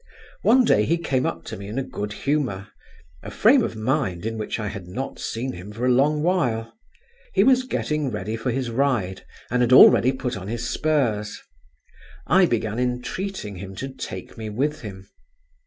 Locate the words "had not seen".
4.67-5.53